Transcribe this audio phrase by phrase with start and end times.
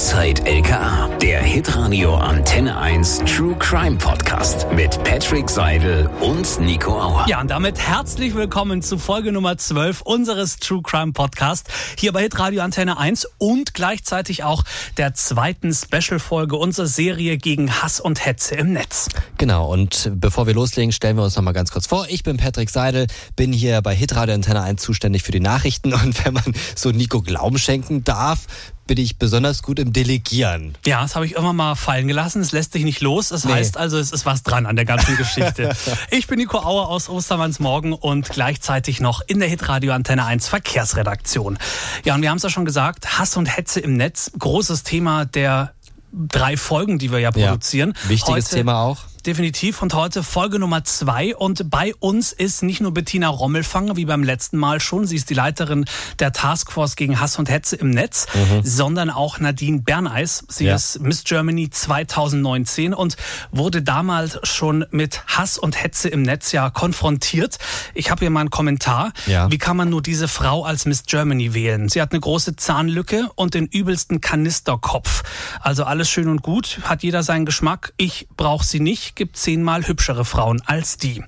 [0.00, 7.26] Inside LKA, der Hitradio Antenne 1 True Crime Podcast mit Patrick Seidel und Nico Auer.
[7.28, 11.68] Ja, und damit herzlich willkommen zu Folge Nummer 12 unseres True Crime Podcast
[11.98, 14.64] hier bei Hitradio Antenne 1 und gleichzeitig auch
[14.96, 19.10] der zweiten Special-Folge unserer Serie gegen Hass und Hetze im Netz.
[19.36, 22.06] Genau, und bevor wir loslegen, stellen wir uns noch mal ganz kurz vor.
[22.08, 23.06] Ich bin Patrick Seidel,
[23.36, 27.20] bin hier bei Hitradio Antenne 1 zuständig für die Nachrichten und wenn man so Nico
[27.20, 28.46] Glauben schenken darf,
[28.90, 30.76] bin ich besonders gut im Delegieren.
[30.84, 32.42] Ja, das habe ich immer mal fallen gelassen.
[32.42, 33.28] Es lässt sich nicht los.
[33.28, 33.52] Das nee.
[33.52, 35.76] heißt also, es ist was dran an der ganzen Geschichte.
[36.10, 40.48] ich bin Nico Auer aus Ostermanns Morgen und gleichzeitig noch in der Hitradio Antenne 1
[40.48, 41.56] Verkehrsredaktion.
[42.04, 45.24] Ja, und wir haben es ja schon gesagt, Hass und Hetze im Netz, großes Thema
[45.24, 45.72] der
[46.10, 47.94] drei Folgen, die wir ja produzieren.
[48.02, 49.82] Ja, wichtiges Heute Thema auch definitiv.
[49.82, 51.34] Und heute Folge Nummer zwei.
[51.34, 55.06] Und bei uns ist nicht nur Bettina Rommelfanger, wie beim letzten Mal schon.
[55.06, 55.84] Sie ist die Leiterin
[56.18, 58.62] der Taskforce gegen Hass und Hetze im Netz, mhm.
[58.62, 60.44] sondern auch Nadine Berneis.
[60.48, 60.74] Sie ja.
[60.74, 63.16] ist Miss Germany 2019 und
[63.50, 67.58] wurde damals schon mit Hass und Hetze im Netz ja konfrontiert.
[67.94, 69.12] Ich habe hier mal einen Kommentar.
[69.26, 69.50] Ja.
[69.50, 71.88] Wie kann man nur diese Frau als Miss Germany wählen?
[71.88, 75.22] Sie hat eine große Zahnlücke und den übelsten Kanisterkopf.
[75.60, 77.92] Also alles schön und gut, hat jeder seinen Geschmack.
[77.96, 81.22] Ich brauche sie nicht gibt zehnmal hübschere Frauen als die.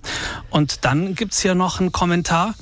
[0.51, 2.55] Und dann gibt's hier noch einen Kommentar.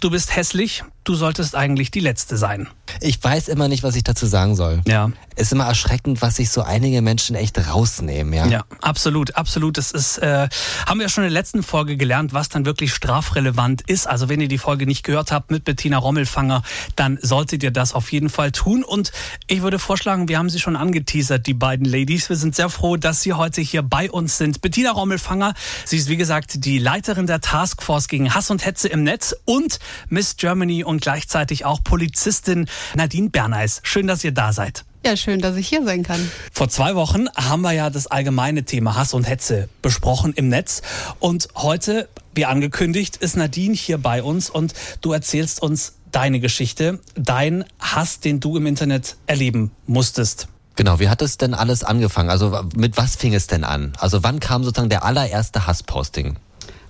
[0.00, 2.68] Du bist hässlich, du solltest eigentlich die Letzte sein.
[3.00, 4.82] Ich weiß immer nicht, was ich dazu sagen soll.
[4.86, 5.10] Ja.
[5.34, 8.46] Ist immer erschreckend, was sich so einige Menschen echt rausnehmen, ja.
[8.46, 9.78] Ja, absolut, absolut.
[9.78, 10.48] Das ist, äh,
[10.86, 14.06] haben wir schon in der letzten Folge gelernt, was dann wirklich strafrelevant ist.
[14.06, 16.62] Also wenn ihr die Folge nicht gehört habt mit Bettina Rommelfanger,
[16.96, 18.84] dann solltet ihr das auf jeden Fall tun.
[18.84, 19.10] Und
[19.46, 22.28] ich würde vorschlagen, wir haben sie schon angeteasert, die beiden Ladies.
[22.28, 24.60] Wir sind sehr froh, dass sie heute hier bei uns sind.
[24.60, 25.54] Bettina Rommelfanger,
[25.86, 29.78] sie ist wie gesagt die Leiterin der Taskforce gegen Hass und Hetze im Netz und
[30.10, 33.80] Miss Germany und gleichzeitig auch Polizistin Nadine Berneis.
[33.84, 34.84] Schön, dass ihr da seid.
[35.04, 36.30] Ja, schön, dass ich hier sein kann.
[36.52, 40.82] Vor zwei Wochen haben wir ja das allgemeine Thema Hass und Hetze besprochen im Netz.
[41.18, 47.00] Und heute, wie angekündigt, ist Nadine hier bei uns und du erzählst uns deine Geschichte,
[47.16, 50.46] dein Hass, den du im Internet erleben musstest.
[50.76, 52.30] Genau, wie hat es denn alles angefangen?
[52.30, 53.94] Also mit was fing es denn an?
[53.98, 56.36] Also wann kam sozusagen der allererste Hassposting?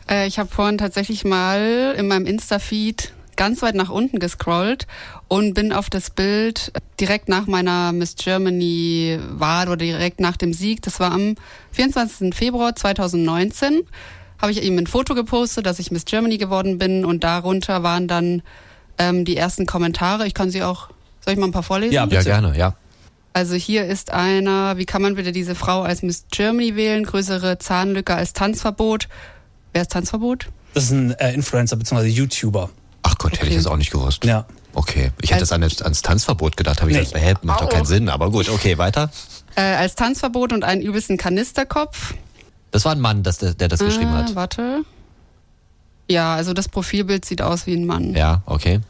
[0.09, 4.87] Äh, ich habe vorhin tatsächlich mal in meinem Insta-Feed ganz weit nach unten gescrollt
[5.29, 10.53] und bin auf das Bild direkt nach meiner Miss Germany Wahl oder direkt nach dem
[10.53, 11.35] Sieg, das war am
[11.73, 12.35] 24.
[12.35, 13.83] Februar 2019,
[14.41, 18.09] habe ich eben ein Foto gepostet, dass ich Miss Germany geworden bin und darunter waren
[18.09, 18.43] dann
[18.99, 20.27] ähm, die ersten Kommentare.
[20.27, 20.89] Ich kann sie auch,
[21.25, 21.95] soll ich mal ein paar vorlesen?
[21.95, 22.77] Ja, ja gerne, ja.
[23.35, 27.05] Also hier ist einer, wie kann man bitte diese Frau als Miss Germany wählen?
[27.05, 29.09] Größere Zahnlücke als Tanzverbot.
[29.73, 30.49] Wer ist Tanzverbot?
[30.75, 32.09] Das ist ein äh, Influencer bzw.
[32.09, 32.71] YouTuber.
[33.03, 34.25] Ach Gott, hätte ich das auch nicht gewusst.
[34.25, 34.47] Ja.
[34.75, 37.05] Okay, ich hätte als, an, ans Tanzverbot gedacht, habe ich nee.
[37.05, 39.11] gedacht, hä, macht doch keinen Sinn, aber gut, okay, weiter.
[39.55, 42.15] Äh, als Tanzverbot und einen übelsten Kanisterkopf.
[42.71, 44.35] Das war ein Mann, das, der, der das äh, geschrieben hat.
[44.35, 44.85] Warte.
[46.09, 48.15] Ja, also das Profilbild sieht aus wie ein Mann.
[48.15, 48.81] Ja, okay.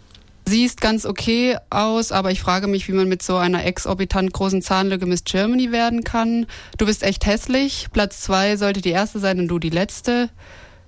[0.47, 4.61] Sieht ganz okay aus, aber ich frage mich, wie man mit so einer exorbitant großen
[4.61, 6.47] Zahnlücke Miss Germany werden kann.
[6.78, 7.89] Du bist echt hässlich.
[7.93, 10.31] Platz zwei sollte die erste sein und du die letzte.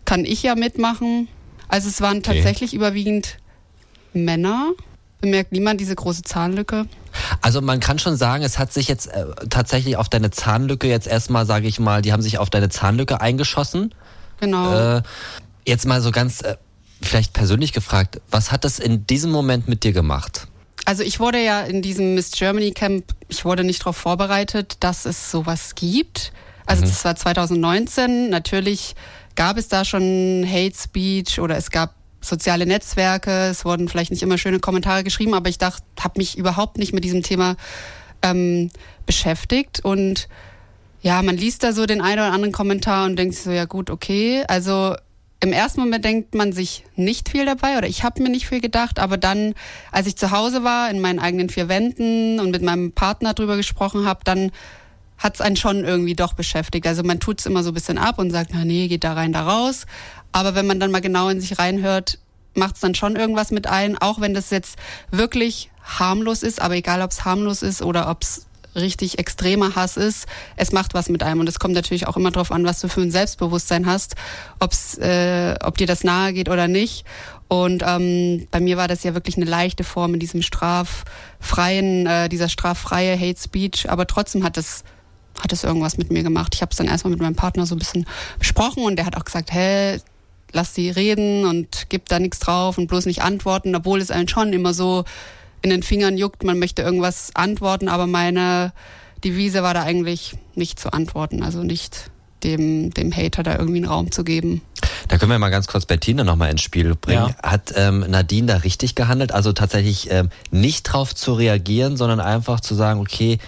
[0.05, 1.29] Kann ich ja mitmachen.
[1.69, 2.35] Also es waren okay.
[2.35, 3.39] tatsächlich überwiegend
[4.13, 4.73] Männer.
[5.21, 6.87] Bemerkt niemand diese große Zahnlücke?
[7.41, 11.07] Also man kann schon sagen, es hat sich jetzt äh, tatsächlich auf deine Zahnlücke jetzt
[11.07, 13.95] erstmal, sage ich mal, die haben sich auf deine Zahnlücke eingeschossen.
[14.41, 14.97] Genau.
[14.97, 15.03] Äh,
[15.67, 16.57] jetzt mal so ganz äh,
[17.01, 20.47] vielleicht persönlich gefragt, was hat das in diesem Moment mit dir gemacht?
[20.85, 25.07] Also ich wurde ja in diesem Miss Germany Camp, ich wurde nicht darauf vorbereitet, dass
[25.07, 26.33] es sowas gibt.
[26.67, 26.89] Also mhm.
[26.89, 28.29] das war 2019.
[28.31, 28.95] Natürlich
[29.34, 34.22] gab es da schon Hate Speech oder es gab soziale Netzwerke, es wurden vielleicht nicht
[34.22, 37.56] immer schöne Kommentare geschrieben, aber ich dachte, habe mich überhaupt nicht mit diesem Thema
[38.22, 38.71] ähm,
[39.06, 40.28] beschäftigt und
[41.03, 43.67] ja, man liest da so den einen oder anderen Kommentar und denkt sich so, ja
[43.67, 44.43] gut, okay.
[44.49, 44.95] Also
[45.41, 48.62] im ersten Moment denkt man sich nicht viel dabei oder ich habe mir nicht viel
[48.62, 49.55] gedacht, aber dann,
[49.93, 53.59] als ich zu Hause war, in meinen eigenen vier Wänden und mit meinem Partner drüber
[53.59, 54.51] gesprochen habe, dann
[55.19, 56.87] hat es einen schon irgendwie doch beschäftigt.
[56.87, 59.15] Also man tut es immer so ein bisschen ab und sagt, na nee, geht da
[59.15, 59.87] rein, da raus.
[60.33, 62.19] Aber wenn man dann mal genau in sich reinhört,
[62.55, 64.77] macht es dann schon irgendwas mit ein, auch wenn das jetzt
[65.11, 69.97] wirklich harmlos ist, aber egal ob es harmlos ist oder ob es richtig extremer Hass
[69.97, 70.27] ist,
[70.57, 71.41] es macht was mit einem.
[71.41, 74.17] Und es kommt natürlich auch immer darauf an, was du für ein Selbstbewusstsein hast,
[74.59, 77.05] ob's, äh, ob dir das nahe geht oder nicht.
[77.47, 82.28] Und ähm, bei mir war das ja wirklich eine leichte Form in diesem straffreien, äh,
[82.28, 84.83] dieser straffreie Hate Speech, aber trotzdem hat es
[85.41, 86.54] hat es irgendwas mit mir gemacht.
[86.54, 88.07] Ich habe es dann erstmal mit meinem Partner so ein bisschen
[88.39, 89.98] besprochen und der hat auch gesagt, hä,
[90.53, 94.28] lass sie reden und gib da nichts drauf und bloß nicht antworten, obwohl es einen
[94.28, 95.04] schon immer so
[95.63, 98.72] in den Fingern juckt, man möchte irgendwas antworten, aber meine
[99.25, 102.10] Devise war da eigentlich nicht zu antworten, also nicht
[102.45, 104.60] dem, dem Hater da irgendwie einen Raum zu geben.
[105.09, 107.34] Da können wir mal ganz kurz Bettina nochmal ins Spiel bringen.
[107.42, 107.51] Ja.
[107.51, 109.33] Hat ähm, Nadine da richtig gehandelt?
[109.33, 113.39] Also tatsächlich ähm, nicht drauf zu reagieren, sondern einfach zu sagen, okay,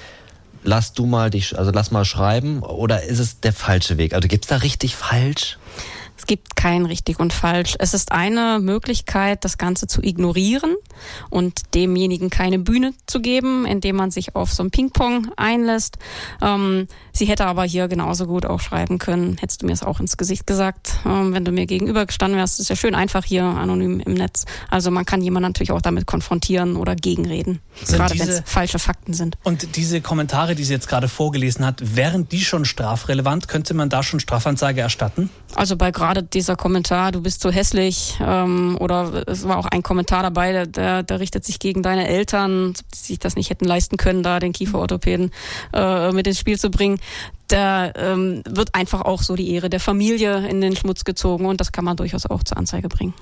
[0.67, 4.13] lass du mal dich, also lass mal schreiben, oder ist es der falsche Weg?
[4.13, 5.59] Also gibt's da richtig falsch?
[6.17, 7.75] Es gibt kein richtig und falsch.
[7.79, 10.75] Es ist eine Möglichkeit, das Ganze zu ignorieren
[11.31, 15.99] und demjenigen keine Bühne zu geben, indem man sich auf so ein Ping-Pong einlässt.
[16.41, 20.01] Ähm, sie hätte aber hier genauso gut auch schreiben können, hättest du mir es auch
[20.01, 22.55] ins Gesicht gesagt, ähm, wenn du mir gegenüber gestanden wärst.
[22.55, 24.47] Das ist ja schön einfach hier anonym im Netz.
[24.71, 28.79] Also man kann jemanden natürlich auch damit konfrontieren oder gegenreden, sind gerade wenn es falsche
[28.79, 29.37] Fakten sind.
[29.43, 33.49] Und diese Kommentare, die sie jetzt gerade vorgelesen hat, wären die schon strafrelevant?
[33.49, 35.31] Könnte man da schon Strafanzeige erstatten?
[35.55, 39.82] Also bei gerade dieser Kommentar, du bist zu hässlich, ähm, oder es war auch ein
[39.82, 43.97] Kommentar dabei, der, der richtet sich gegen deine Eltern, die sich das nicht hätten leisten
[43.97, 45.32] können, da den Kieferorthopäden
[45.75, 47.00] äh, mit ins Spiel zu bringen.
[47.49, 51.61] Da ähm, wird einfach auch so die Ehre der Familie in den Schmutz gezogen und
[51.61, 53.14] das kann man durchaus auch zur Anzeige bringen.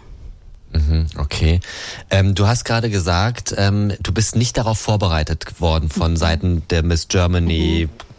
[0.75, 1.61] Mhm, okay.
[2.11, 6.17] Ähm, du hast gerade gesagt, ähm, du bist nicht darauf vorbereitet worden von mhm.
[6.17, 8.15] Seiten der Miss Germany, mhm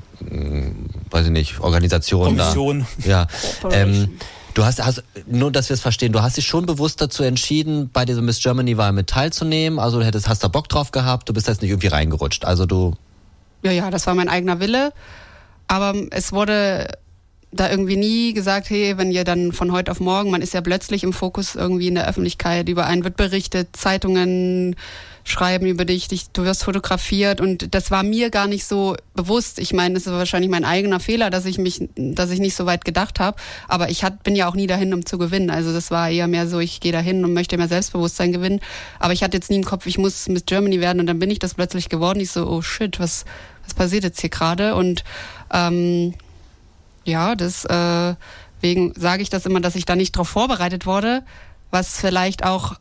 [1.11, 2.85] weiß ich nicht, Organisation Kommission.
[2.97, 3.07] da.
[3.07, 3.27] Ja.
[3.71, 4.17] Ähm,
[4.55, 7.89] du hast, hast, nur dass wir es verstehen, du hast dich schon bewusst dazu entschieden,
[7.93, 9.77] bei dieser Miss Germany-Wahl mit teilzunehmen.
[9.77, 12.45] Also du hättest, hast da Bock drauf gehabt, du bist jetzt nicht irgendwie reingerutscht.
[12.45, 12.95] Also du.
[13.61, 14.91] Ja, ja, das war mein eigener Wille.
[15.67, 16.87] Aber es wurde
[17.51, 20.61] da irgendwie nie gesagt, hey, wenn ihr dann von heute auf morgen, man ist ja
[20.61, 24.75] plötzlich im Fokus irgendwie in der Öffentlichkeit, über einen wird berichtet, Zeitungen
[25.27, 29.57] schreiben über dich, dich, du wirst fotografiert und das war mir gar nicht so bewusst.
[29.57, 32.67] Ich meine, das ist wahrscheinlich mein eigener Fehler, dass ich mich, dass ich nicht so
[32.67, 35.49] weit gedacht habe, aber ich hat, bin ja auch nie dahin, um zu gewinnen.
[35.49, 38.61] Also das war eher mehr so, ich gehe dahin und möchte mehr Selbstbewusstsein gewinnen,
[38.99, 41.31] aber ich hatte jetzt nie im Kopf, ich muss Miss Germany werden und dann bin
[41.31, 42.19] ich das plötzlich geworden.
[42.19, 43.25] Ich so, oh shit, was
[43.65, 45.03] was passiert jetzt hier gerade und
[45.51, 46.13] ähm,
[47.03, 51.23] ja, deswegen äh, sage ich das immer, dass ich da nicht darauf vorbereitet wurde,
[51.71, 52.75] was vielleicht auch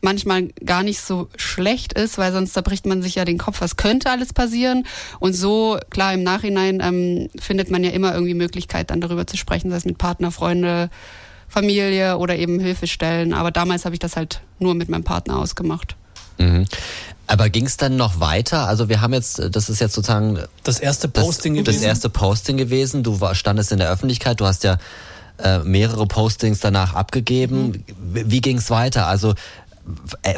[0.00, 3.76] manchmal gar nicht so schlecht ist, weil sonst zerbricht man sich ja den Kopf, was
[3.76, 4.84] könnte alles passieren.
[5.18, 9.36] Und so, klar, im Nachhinein ähm, findet man ja immer irgendwie Möglichkeit, dann darüber zu
[9.36, 10.90] sprechen, sei es mit Partner, Freunde,
[11.48, 13.32] Familie oder eben Hilfestellen.
[13.32, 15.96] Aber damals habe ich das halt nur mit meinem Partner ausgemacht.
[16.38, 16.66] Mhm.
[17.26, 18.66] Aber ging es dann noch weiter?
[18.66, 21.82] Also wir haben jetzt, das ist jetzt sozusagen das erste Posting das, gewesen.
[21.82, 23.02] Das erste Posting gewesen.
[23.02, 24.78] Du war, standest in der Öffentlichkeit, du hast ja
[25.38, 27.84] äh, mehrere Postings danach abgegeben.
[27.86, 28.30] Mhm.
[28.30, 29.06] Wie ging es weiter?
[29.06, 29.34] Also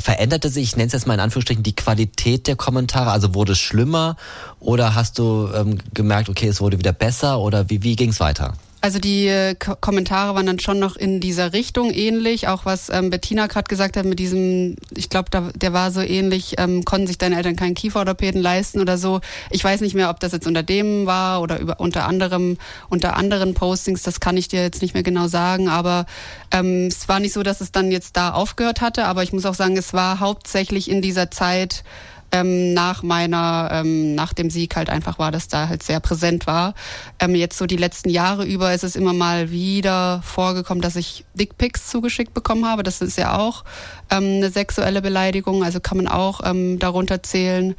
[0.01, 3.11] veränderte sich, ich nenne es jetzt mal in Anführungsstrichen, die Qualität der Kommentare?
[3.11, 4.17] Also wurde es schlimmer
[4.59, 8.21] oder hast du ähm, gemerkt, okay, es wurde wieder besser oder wie, wie ging es
[8.21, 8.55] weiter?
[8.83, 13.11] Also die äh, Kommentare waren dann schon noch in dieser Richtung ähnlich, auch was ähm,
[13.11, 17.19] Bettina gerade gesagt hat mit diesem, ich glaube, der war so ähnlich, ähm, konnten sich
[17.19, 19.21] deine Eltern keinen Kieferorthopäden leisten oder so.
[19.51, 22.57] Ich weiß nicht mehr, ob das jetzt unter dem war oder über, unter anderem
[22.89, 26.07] unter anderen Postings, das kann ich dir jetzt nicht mehr genau sagen, aber
[26.51, 29.45] ähm, es war nicht so, dass es dann jetzt da aufgehört hatte, aber ich muss
[29.45, 31.85] auch sagen, es war hauptsächlich in dieser Zeit
[32.33, 36.47] ähm, nach meiner, ähm, nach dem Sieg halt einfach war, dass da halt sehr präsent
[36.47, 36.75] war.
[37.19, 41.25] Ähm, jetzt so die letzten Jahre über ist es immer mal wieder vorgekommen, dass ich
[41.35, 42.83] Dickpics zugeschickt bekommen habe.
[42.83, 43.65] Das ist ja auch
[44.11, 47.75] ähm, eine sexuelle Beleidigung, also kann man auch ähm, darunter zählen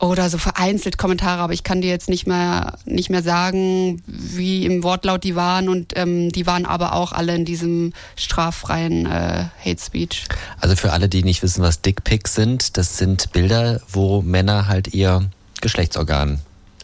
[0.00, 4.64] oder so vereinzelt Kommentare, aber ich kann dir jetzt nicht mehr nicht mehr sagen, wie
[4.64, 9.44] im Wortlaut die waren und ähm, die waren aber auch alle in diesem straffreien äh,
[9.64, 10.24] Hate Speech.
[10.58, 14.94] Also für alle, die nicht wissen, was Dickpics sind, das sind Bilder, wo Männer halt
[14.94, 15.28] ihr
[15.60, 16.40] Geschlechtsorgan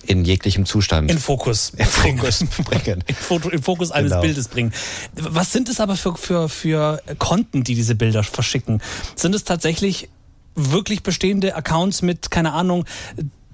[0.06, 3.02] in jeglichem Zustand in Fokus, in Fokus bringen.
[3.06, 4.22] In, Foto, in Fokus eines genau.
[4.22, 4.72] Bildes bringen.
[5.14, 8.82] Was sind es aber für, für, für Konten, die diese Bilder verschicken?
[9.14, 10.08] Sind es tatsächlich
[10.56, 12.84] wirklich bestehende Accounts mit, keine Ahnung,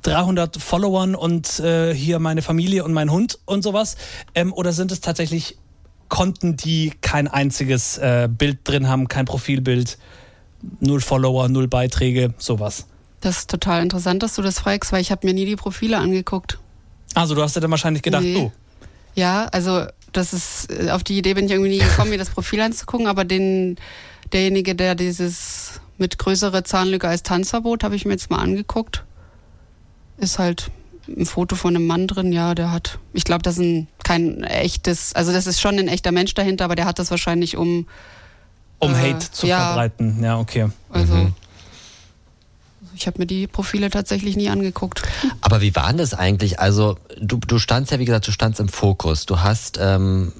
[0.02, 3.96] 300 Followern und äh, hier meine Familie und mein Hund und sowas?
[4.34, 5.58] Ähm, oder sind es tatsächlich
[6.08, 9.98] Konten, die kein einziges äh, Bild drin haben, kein Profilbild,
[10.80, 12.86] null Follower, null Beiträge, sowas?
[13.20, 15.98] Das ist total interessant, dass du das fragst, weil ich habe mir nie die Profile
[15.98, 16.58] angeguckt.
[17.14, 18.36] Also du hast dir dann wahrscheinlich gedacht, nee.
[18.36, 18.52] oh.
[19.14, 22.30] Ja, also das ist äh, auf die Idee bin ich irgendwie nie gekommen, mir das
[22.30, 23.76] Profil anzugucken, aber den
[24.32, 29.04] derjenige, der dieses mit größerer Zahnlücke als Tanzverbot, habe ich mir jetzt mal angeguckt.
[30.18, 30.70] Ist halt
[31.08, 34.44] ein Foto von einem Mann drin, ja, der hat, ich glaube, das ist ein, kein
[34.44, 37.86] echtes, also das ist schon ein echter Mensch dahinter, aber der hat das wahrscheinlich um.
[38.78, 40.68] Um äh, Hate zu ja, verbreiten, ja, okay.
[40.90, 41.14] Also.
[41.14, 41.34] Mhm.
[42.94, 45.02] Ich habe mir die Profile tatsächlich nie angeguckt.
[45.40, 46.60] Aber wie waren das eigentlich?
[46.60, 49.26] Also du, du standst ja, wie gesagt, du standst im Fokus.
[49.26, 50.32] Du hast, ähm,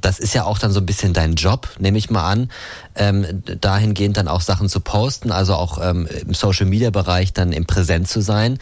[0.00, 2.50] das ist ja auch dann so ein bisschen dein Job, nehme ich mal an,
[2.94, 8.08] ähm, dahingehend dann auch Sachen zu posten, also auch ähm, im Social-Media-Bereich dann im Präsent
[8.08, 8.58] zu sein.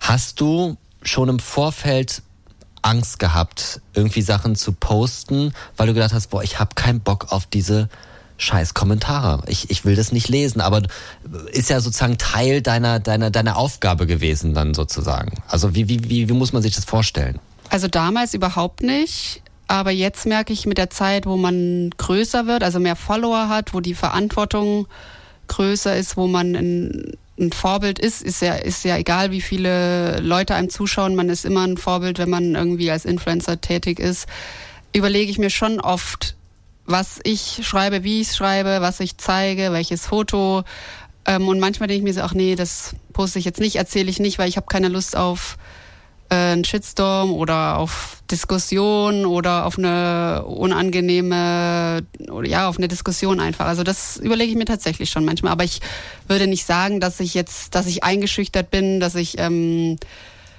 [0.00, 2.22] Hast du schon im Vorfeld
[2.82, 7.32] Angst gehabt, irgendwie Sachen zu posten, weil du gedacht hast, boah, ich habe keinen Bock
[7.32, 7.88] auf diese
[8.38, 9.42] scheiß Kommentare.
[9.46, 10.82] Ich, ich will das nicht lesen, aber
[11.52, 15.42] ist ja sozusagen Teil deiner, deiner, deiner Aufgabe gewesen dann sozusagen.
[15.48, 17.38] Also wie, wie, wie, wie muss man sich das vorstellen?
[17.70, 19.42] Also damals überhaupt nicht.
[19.68, 23.74] Aber jetzt merke ich mit der Zeit, wo man größer wird, also mehr Follower hat,
[23.74, 24.86] wo die Verantwortung
[25.48, 30.20] größer ist, wo man ein, ein Vorbild ist, ist ja, ist ja egal, wie viele
[30.20, 34.26] Leute einem zuschauen, man ist immer ein Vorbild, wenn man irgendwie als Influencer tätig ist,
[34.92, 36.35] überlege ich mir schon oft,
[36.86, 40.64] was ich schreibe, wie ich schreibe, was ich zeige, welches Foto.
[41.26, 44.10] Ähm, und manchmal denke ich mir so, ach nee, das poste ich jetzt nicht, erzähle
[44.10, 45.58] ich nicht, weil ich habe keine Lust auf
[46.28, 53.40] äh, einen Shitstorm oder auf Diskussion oder auf eine unangenehme, oder ja, auf eine Diskussion
[53.40, 53.66] einfach.
[53.66, 55.52] Also das überlege ich mir tatsächlich schon manchmal.
[55.52, 55.80] Aber ich
[56.28, 59.98] würde nicht sagen, dass ich jetzt, dass ich eingeschüchtert bin, dass ich ähm,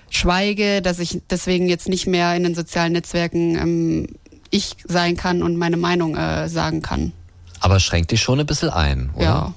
[0.09, 4.07] schweige, dass ich deswegen jetzt nicht mehr in den sozialen Netzwerken ähm,
[4.57, 7.13] ich sein kann und meine Meinung äh, sagen kann.
[7.59, 9.23] Aber schränkt dich schon ein bisschen ein, oder?
[9.23, 9.53] Ja,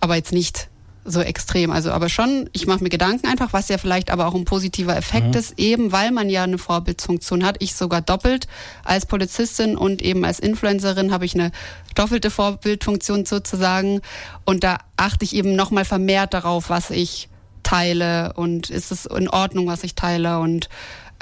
[0.00, 0.68] aber jetzt nicht
[1.04, 1.70] so extrem.
[1.70, 4.96] Also aber schon, ich mache mir Gedanken einfach, was ja vielleicht aber auch ein positiver
[4.96, 5.34] Effekt mhm.
[5.34, 7.56] ist, eben weil man ja eine Vorbildfunktion hat.
[7.58, 8.46] Ich sogar doppelt
[8.84, 11.50] als Polizistin und eben als Influencerin habe ich eine
[11.94, 14.00] doppelte Vorbildfunktion sozusagen.
[14.44, 17.28] Und da achte ich eben nochmal vermehrt darauf, was ich
[17.62, 20.68] teile und ist es in Ordnung, was ich teile und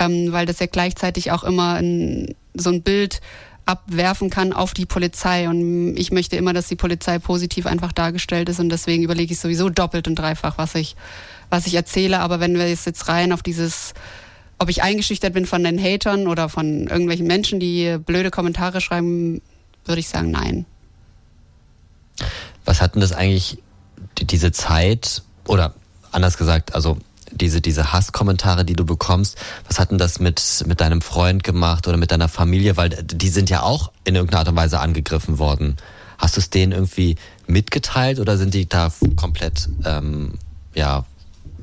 [0.01, 3.21] ähm, weil das ja gleichzeitig auch immer ein, so ein Bild
[3.67, 5.49] abwerfen kann auf die Polizei.
[5.49, 8.59] Und ich möchte immer, dass die Polizei positiv einfach dargestellt ist.
[8.59, 10.97] Und deswegen überlege ich sowieso doppelt und dreifach, was ich,
[11.51, 12.21] was ich erzähle.
[12.21, 13.93] Aber wenn wir jetzt rein auf dieses,
[14.59, 19.41] ob ich eingeschüchtert bin von den Hatern oder von irgendwelchen Menschen, die blöde Kommentare schreiben,
[19.85, 20.65] würde ich sagen, nein.
[22.65, 23.59] Was hat denn das eigentlich,
[24.21, 25.75] diese Zeit, oder
[26.11, 26.99] anders gesagt, also
[27.33, 31.89] diese, diese Hasskommentare, die du bekommst, was hat denn das mit, mit deinem Freund gemacht
[31.89, 32.77] oder mit deiner Familie?
[32.77, 35.77] Weil die sind ja auch in irgendeiner Art und Weise angegriffen worden.
[36.19, 40.35] Hast du es denen irgendwie mitgeteilt oder sind die da komplett ähm,
[40.75, 41.05] ja,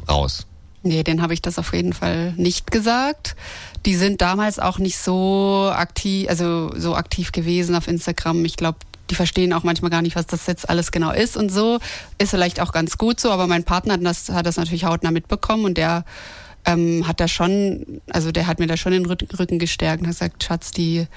[0.09, 0.47] raus?
[0.83, 3.35] Nee, denen habe ich das auf jeden Fall nicht gesagt.
[3.85, 8.45] Die sind damals auch nicht so aktiv, also so aktiv gewesen auf Instagram.
[8.45, 11.49] Ich glaube, die verstehen auch manchmal gar nicht, was das jetzt alles genau ist und
[11.49, 11.79] so.
[12.17, 15.11] Ist vielleicht auch ganz gut so, aber mein Partner hat das, hat das natürlich hautnah
[15.11, 16.05] mitbekommen und der
[16.65, 20.15] ähm, hat da schon, also der hat mir da schon den Rücken gestärkt und hat
[20.15, 21.07] gesagt, Schatz, die,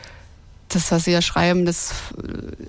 [0.69, 1.93] das, was sie da schreiben, das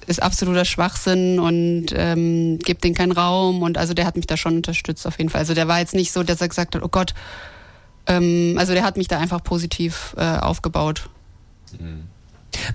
[0.08, 3.62] ist absoluter Schwachsinn und ähm, gibt denen keinen Raum.
[3.62, 5.40] Und also der hat mich da schon unterstützt auf jeden Fall.
[5.40, 7.14] Also der war jetzt nicht so, dass er gesagt hat, oh Gott,
[8.08, 11.10] ähm, also der hat mich da einfach positiv äh, aufgebaut.
[11.80, 12.08] Mhm.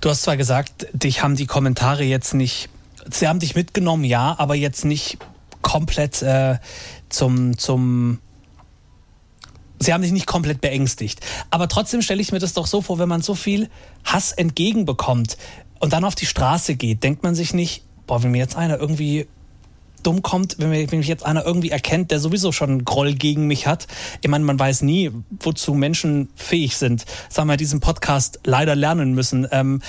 [0.01, 2.69] Du hast zwar gesagt, dich haben die Kommentare jetzt nicht,
[3.09, 5.17] sie haben dich mitgenommen, ja, aber jetzt nicht
[5.61, 6.57] komplett äh,
[7.09, 8.19] zum, zum
[9.79, 11.19] Sie haben dich nicht komplett beängstigt.
[11.51, 13.69] Aber trotzdem stelle ich mir das doch so vor, wenn man so viel
[14.03, 15.37] Hass entgegenbekommt
[15.79, 18.79] und dann auf die Straße geht, denkt man sich nicht, boah, wenn mir jetzt einer
[18.79, 19.27] irgendwie
[20.03, 23.87] dumm kommt, wenn, mich jetzt einer irgendwie erkennt, der sowieso schon Groll gegen mich hat.
[24.21, 27.05] Ich meine, man weiß nie, wozu Menschen fähig sind.
[27.27, 29.47] Das haben wir in diesem Podcast leider lernen müssen.
[29.51, 29.81] Ähm,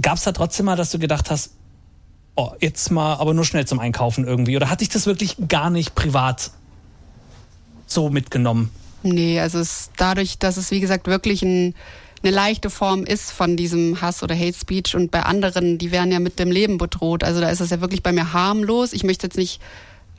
[0.00, 1.52] Gab es da trotzdem mal, dass du gedacht hast,
[2.34, 4.56] oh, jetzt mal aber nur schnell zum Einkaufen irgendwie?
[4.56, 6.50] Oder hatte ich das wirklich gar nicht privat
[7.86, 8.70] so mitgenommen?
[9.02, 11.74] Nee, also es, dadurch, dass es wie gesagt wirklich ein
[12.24, 16.10] eine leichte Form ist von diesem Hass oder Hate Speech und bei anderen, die werden
[16.10, 17.22] ja mit dem Leben bedroht.
[17.22, 18.92] Also da ist es ja wirklich bei mir harmlos.
[18.92, 19.60] Ich möchte jetzt nicht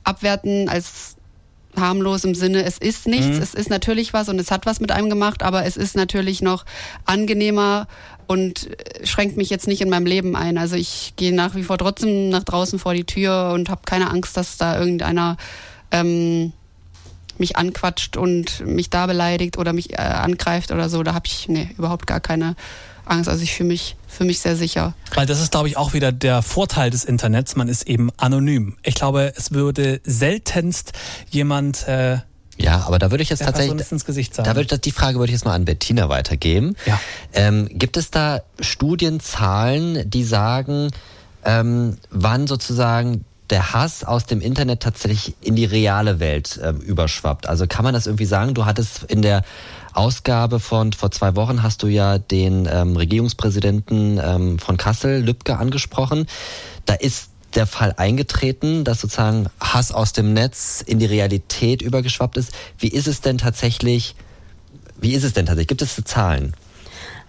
[0.03, 1.15] abwerten als
[1.75, 3.41] harmlos im Sinne, es ist nichts, mhm.
[3.41, 6.41] es ist natürlich was und es hat was mit einem gemacht, aber es ist natürlich
[6.41, 6.63] noch
[7.05, 7.87] angenehmer
[8.27, 8.69] und
[9.03, 10.57] schränkt mich jetzt nicht in meinem Leben ein.
[10.57, 14.09] Also ich gehe nach wie vor trotzdem nach draußen vor die Tür und habe keine
[14.09, 15.37] Angst, dass da irgendeiner
[15.91, 16.53] ähm,
[17.37, 21.47] mich anquatscht und mich da beleidigt oder mich äh, angreift oder so, da habe ich
[21.47, 22.55] nee, überhaupt gar keine
[23.05, 23.29] Angst.
[23.29, 24.93] Also ich fühle mich, fühl mich sehr sicher.
[25.13, 27.55] Weil das ist, glaube ich, auch wieder der Vorteil des Internets.
[27.55, 28.77] Man ist eben anonym.
[28.83, 30.93] Ich glaube, es würde seltenst
[31.29, 31.87] jemand...
[31.87, 32.19] Äh,
[32.57, 34.47] ja, aber da würde ich jetzt tatsächlich, ins Gesicht sagen.
[34.47, 36.77] da würde die Frage würde ich jetzt mal an Bettina weitergeben.
[36.85, 37.01] Ja.
[37.33, 40.91] Ähm, gibt es da Studienzahlen, die sagen,
[41.43, 47.47] ähm, wann sozusagen der Hass aus dem Internet tatsächlich in die reale Welt ähm, überschwappt.
[47.47, 48.53] Also kann man das irgendwie sagen?
[48.53, 49.43] Du hattest in der
[49.93, 55.57] Ausgabe von vor zwei Wochen hast du ja den ähm, Regierungspräsidenten ähm, von Kassel, Lübcke,
[55.57, 56.27] angesprochen.
[56.85, 62.37] Da ist der Fall eingetreten, dass sozusagen Hass aus dem Netz in die Realität übergeschwappt
[62.37, 62.51] ist.
[62.77, 64.15] Wie ist es denn tatsächlich
[64.99, 65.67] Wie ist es denn tatsächlich?
[65.67, 66.55] Gibt es Zahlen?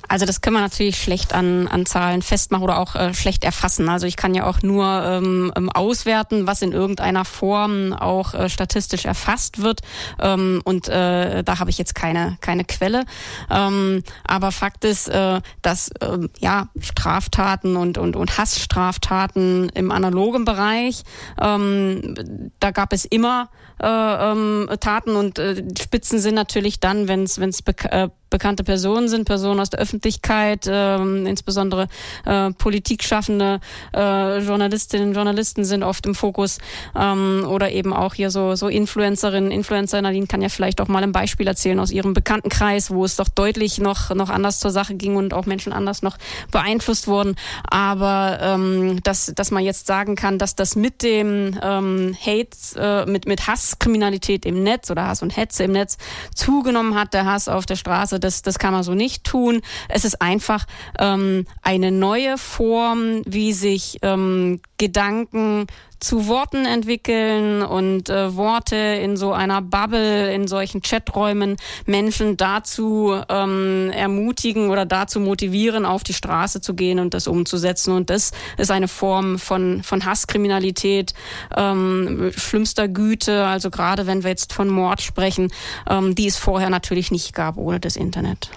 [0.09, 3.89] Also das können wir natürlich schlecht an, an Zahlen festmachen oder auch äh, schlecht erfassen.
[3.89, 8.49] Also ich kann ja auch nur ähm, ähm, auswerten, was in irgendeiner Form auch äh,
[8.49, 9.81] statistisch erfasst wird.
[10.21, 13.05] Ähm, und äh, da habe ich jetzt keine, keine Quelle.
[13.51, 20.45] Ähm, aber Fakt ist, äh, dass äh, ja Straftaten und, und, und Hassstraftaten im analogen
[20.45, 21.03] Bereich,
[21.41, 23.49] ähm, da gab es immer
[23.83, 29.25] äh, ähm, Taten und äh, Spitzen sind natürlich dann, wenn es äh, bekannte Personen sind,
[29.25, 31.89] Personen aus der Öffentlichkeit, ähm, insbesondere
[32.25, 33.61] äh, Politikschaffende,
[33.95, 36.59] äh, Journalistinnen Journalisten sind oft im Fokus
[36.95, 40.03] ähm, oder eben auch hier so, so Influencerinnen, Influencer.
[40.03, 43.29] Nadine kann ja vielleicht auch mal ein Beispiel erzählen aus ihrem Bekanntenkreis, wo es doch
[43.29, 46.17] deutlich noch, noch anders zur Sache ging und auch Menschen anders noch
[46.51, 47.37] beeinflusst wurden.
[47.69, 53.11] Aber ähm, dass, dass man jetzt sagen kann, dass das mit dem ähm, Hate, äh,
[53.11, 55.97] mit, mit Hasskriminalität im Netz oder Hass und Hetze im Netz
[56.35, 59.63] zugenommen hat, der Hass auf der Straße, das, das kann man so nicht tun.
[59.89, 60.67] Es ist einfach
[60.99, 65.67] ähm, eine neue Form, wie sich ähm, Gedanken
[66.01, 73.15] zu Worten entwickeln und äh, Worte in so einer Bubble, in solchen Chaträumen Menschen dazu
[73.29, 77.95] ähm, ermutigen oder dazu motivieren, auf die Straße zu gehen und das umzusetzen.
[77.95, 81.15] Und das ist eine Form von, von Hasskriminalität
[81.57, 85.53] ähm, schlimmster Güte, also gerade wenn wir jetzt von Mord sprechen,
[85.89, 88.51] ähm, die es vorher natürlich nicht gab ohne das Internet.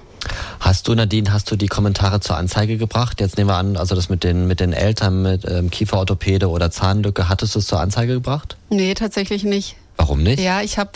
[0.60, 3.22] Hast du, Nadine, hast du die Kommentare zur Anzeige gebracht?
[3.22, 6.72] Jetzt nehmen wir an, also das mit den, mit den Eltern mit ähm, Kieferorthopäde oder
[6.72, 8.58] Zahnlücke, hattest du es zur Anzeige gebracht?
[8.70, 9.76] Nee, tatsächlich nicht.
[9.98, 10.40] Warum nicht?
[10.40, 10.92] Ja, ich habe,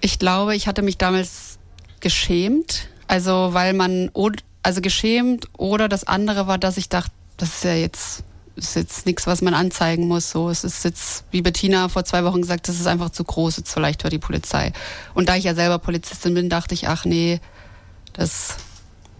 [0.00, 1.58] ich glaube, ich hatte mich damals
[2.00, 2.88] geschämt.
[3.08, 4.10] Also, weil man,
[4.62, 8.24] also geschämt oder das andere war, dass ich dachte, das ist ja jetzt,
[8.56, 10.30] ist jetzt nichts, was man anzeigen muss.
[10.30, 13.58] So, es ist jetzt, wie Bettina vor zwei Wochen gesagt, das ist einfach zu groß,
[13.58, 14.72] jetzt vielleicht für die Polizei.
[15.14, 17.40] Und da ich ja selber Polizistin bin, dachte ich, ach nee,
[18.16, 18.56] das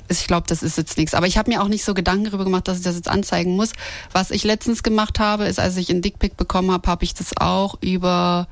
[0.08, 1.14] ich glaube, das ist jetzt nichts.
[1.14, 3.56] Aber ich habe mir auch nicht so Gedanken darüber gemacht, dass ich das jetzt anzeigen
[3.56, 3.72] muss.
[4.12, 7.36] Was ich letztens gemacht habe, ist, als ich einen Dickpick bekommen habe, habe ich das
[7.36, 8.46] auch über,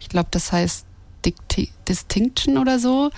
[0.00, 0.86] ich glaube, das heißt
[1.24, 3.10] Dicti Distinction oder so.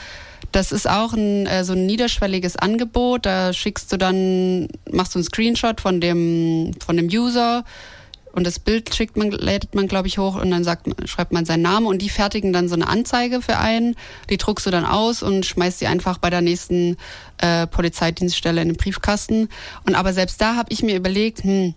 [0.52, 3.26] Das ist auch ein, äh, so ein niederschwelliges Angebot.
[3.26, 7.64] Da schickst du dann, machst du einen Screenshot von dem, von dem User
[8.36, 11.46] und das Bild schickt man, lädt man, glaube ich, hoch und dann sagt, schreibt man
[11.46, 13.96] seinen Namen und die fertigen dann so eine Anzeige für einen.
[14.28, 16.98] Die druckst du dann aus und schmeißt sie einfach bei der nächsten
[17.38, 19.48] äh, Polizeidienststelle in den Briefkasten.
[19.86, 21.74] Und aber selbst da habe ich mir überlegt, hm,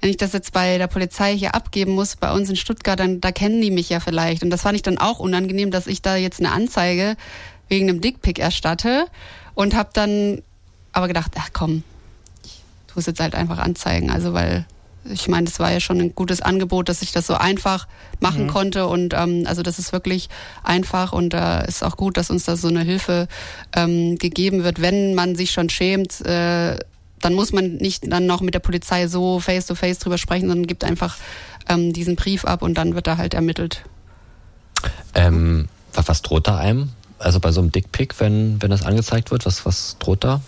[0.00, 3.20] wenn ich das jetzt bei der Polizei hier abgeben muss, bei uns in Stuttgart, dann
[3.20, 4.42] da kennen die mich ja vielleicht.
[4.42, 7.14] Und das fand ich dann auch unangenehm, dass ich da jetzt eine Anzeige
[7.68, 9.04] wegen einem Dickpick erstatte
[9.52, 10.40] und habe dann
[10.92, 11.82] aber gedacht, ach komm,
[12.42, 14.10] ich tue es jetzt halt einfach anzeigen.
[14.10, 14.64] Also weil
[15.04, 17.86] ich meine, das war ja schon ein gutes Angebot, dass ich das so einfach
[18.20, 18.48] machen mhm.
[18.48, 18.86] konnte.
[18.86, 20.28] Und ähm, also das ist wirklich
[20.62, 23.28] einfach und da äh, ist auch gut, dass uns da so eine Hilfe
[23.74, 26.20] ähm, gegeben wird, wenn man sich schon schämt.
[26.22, 26.78] Äh,
[27.20, 30.48] dann muss man nicht dann noch mit der Polizei so face to face drüber sprechen,
[30.48, 31.16] sondern gibt einfach
[31.68, 33.84] ähm, diesen Brief ab und dann wird da halt ermittelt.
[35.14, 36.90] Ähm, was droht da einem?
[37.18, 40.40] Also bei so einem Dickpick, wenn, wenn das angezeigt wird, was, was droht da?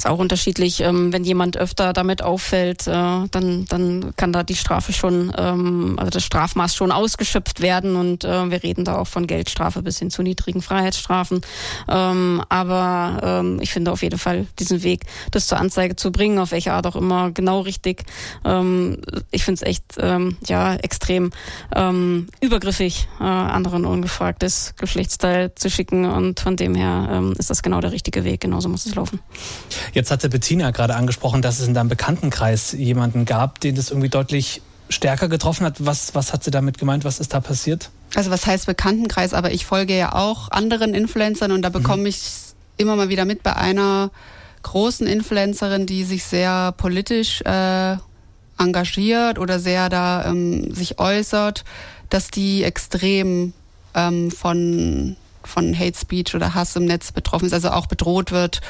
[0.00, 0.80] Ist auch unterschiedlich.
[0.80, 2.92] Ähm, wenn jemand öfter damit auffällt, äh,
[3.30, 8.24] dann, dann kann da die Strafe schon, ähm, also das Strafmaß schon ausgeschöpft werden und
[8.24, 11.42] äh, wir reden da auch von Geldstrafe bis hin zu niedrigen Freiheitsstrafen.
[11.86, 16.38] Ähm, aber ähm, ich finde auf jeden Fall diesen Weg, das zur Anzeige zu bringen,
[16.38, 18.04] auf welche Art auch immer, genau richtig.
[18.46, 21.30] Ähm, ich finde es echt ähm, ja extrem
[21.76, 27.62] ähm, übergriffig, äh, anderen ungefragtes Geschlechtsteil zu schicken und von dem her ähm, ist das
[27.62, 28.40] genau der richtige Weg.
[28.40, 29.20] Genauso muss es laufen.
[29.92, 34.08] Jetzt hatte Bettina gerade angesprochen, dass es in deinem Bekanntenkreis jemanden gab, den das irgendwie
[34.08, 35.84] deutlich stärker getroffen hat.
[35.84, 37.04] Was, was hat sie damit gemeint?
[37.04, 37.90] Was ist da passiert?
[38.14, 39.34] Also was heißt Bekanntenkreis?
[39.34, 42.06] Aber ich folge ja auch anderen Influencern und da bekomme mhm.
[42.06, 42.20] ich
[42.76, 44.10] immer mal wieder mit bei einer
[44.62, 47.96] großen Influencerin, die sich sehr politisch äh,
[48.58, 51.64] engagiert oder sehr da ähm, sich äußert,
[52.10, 53.52] dass die extrem
[53.94, 58.60] ähm, von von Hate Speech oder Hass im Netz betroffen ist, also auch bedroht wird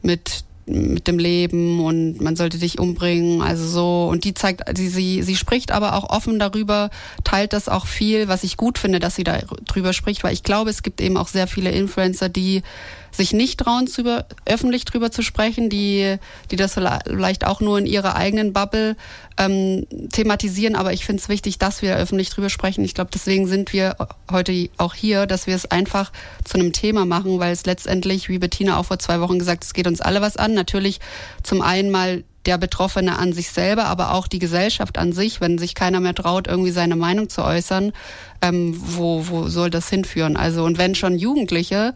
[0.00, 4.08] mit mit dem Leben und man sollte dich umbringen, also so.
[4.08, 6.90] Und die zeigt, sie, sie, sie spricht aber auch offen darüber,
[7.24, 10.70] teilt das auch viel, was ich gut finde, dass sie darüber spricht, weil ich glaube,
[10.70, 12.62] es gibt eben auch sehr viele Influencer, die
[13.10, 16.16] sich nicht trauen, über, öffentlich drüber zu sprechen, die,
[16.50, 18.96] die das vielleicht auch nur in ihrer eigenen Bubble
[19.36, 20.76] ähm, thematisieren.
[20.76, 22.84] Aber ich finde es wichtig, dass wir öffentlich drüber sprechen.
[22.84, 23.96] Ich glaube, deswegen sind wir
[24.30, 26.12] heute auch hier, dass wir es einfach
[26.44, 29.74] zu einem Thema machen, weil es letztendlich, wie Bettina auch vor zwei Wochen gesagt, es
[29.74, 30.54] geht uns alle was an.
[30.54, 31.00] Natürlich
[31.42, 35.58] zum einen mal der Betroffene an sich selber, aber auch die Gesellschaft an sich, wenn
[35.58, 37.92] sich keiner mehr traut, irgendwie seine Meinung zu äußern,
[38.40, 40.36] ähm, wo, wo soll das hinführen?
[40.36, 41.94] Also und wenn schon Jugendliche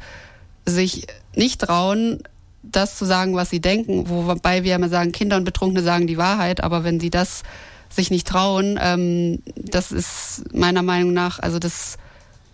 [0.67, 2.23] sich nicht trauen,
[2.63, 6.17] das zu sagen, was sie denken, wobei wir immer sagen, Kinder und Betrunkene sagen die
[6.17, 7.43] Wahrheit, aber wenn sie das
[7.91, 11.99] sich nicht trauen, ähm, das ist meiner Meinung nach, also das,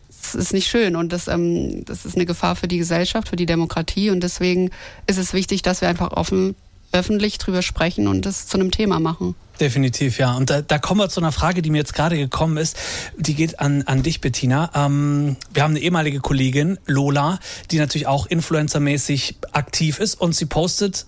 [0.08, 3.36] das ist nicht schön und das, ähm, das ist eine Gefahr für die Gesellschaft, für
[3.36, 4.70] die Demokratie und deswegen
[5.06, 6.56] ist es wichtig, dass wir einfach offen
[6.92, 9.34] öffentlich drüber sprechen und das zu einem Thema machen.
[9.60, 10.34] Definitiv, ja.
[10.36, 12.78] Und da, da kommen wir zu einer Frage, die mir jetzt gerade gekommen ist.
[13.18, 14.70] Die geht an, an dich, Bettina.
[14.74, 17.38] Ähm, wir haben eine ehemalige Kollegin, Lola,
[17.70, 21.04] die natürlich auch influencermäßig aktiv ist und sie postet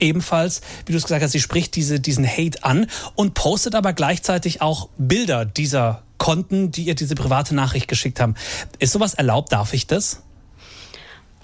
[0.00, 3.92] ebenfalls, wie du es gesagt hast, sie spricht diese, diesen Hate an und postet aber
[3.92, 8.34] gleichzeitig auch Bilder dieser Konten, die ihr diese private Nachricht geschickt haben.
[8.80, 9.52] Ist sowas erlaubt?
[9.52, 10.23] Darf ich das?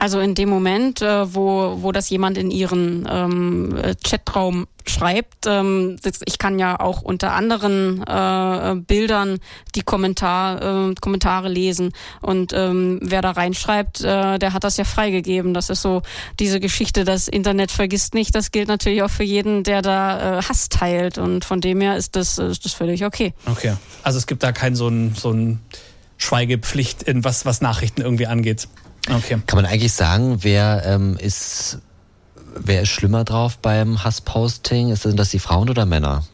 [0.00, 5.96] Also in dem Moment, äh, wo, wo das jemand in ihren ähm, Chatraum schreibt, ähm,
[6.24, 9.40] ich kann ja auch unter anderen äh, Bildern
[9.74, 14.84] die Kommentar, äh, Kommentare lesen und ähm, wer da reinschreibt, äh, der hat das ja
[14.84, 15.52] freigegeben.
[15.52, 16.00] Das ist so
[16.38, 18.34] diese Geschichte, das Internet vergisst nicht.
[18.34, 21.98] Das gilt natürlich auch für jeden, der da äh, Hass teilt und von dem her
[21.98, 23.34] ist das, ist das völlig okay.
[23.44, 25.36] Okay, also es gibt da kein so ein, so
[26.16, 28.66] Schweigepflicht in was, was Nachrichten irgendwie angeht.
[29.08, 29.38] Okay.
[29.46, 31.78] Kann man eigentlich sagen, wer ähm, ist,
[32.54, 34.94] wer ist schlimmer drauf beim Hassposting?
[34.96, 36.24] Sind das die Frauen oder Männer?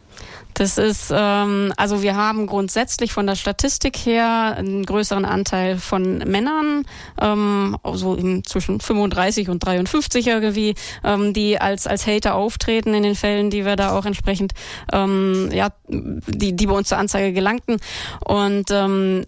[0.58, 6.18] Das ist, ähm, also wir haben grundsätzlich von der Statistik her einen größeren Anteil von
[6.20, 6.86] Männern,
[7.20, 10.74] ähm, also zwischen 35 und 53 irgendwie,
[11.04, 14.54] ähm, die als, als Hater auftreten in den Fällen, die wir da auch entsprechend,
[14.94, 17.76] ähm, ja, die, die bei uns zur Anzeige gelangten.
[18.24, 19.26] Und ähm,